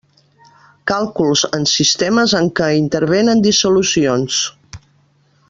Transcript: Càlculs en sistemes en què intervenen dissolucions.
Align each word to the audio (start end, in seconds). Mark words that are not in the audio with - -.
Càlculs 0.91 1.43
en 1.57 1.67
sistemes 1.73 2.33
en 2.39 2.49
què 2.61 2.71
intervenen 2.79 3.45
dissolucions. 3.49 4.41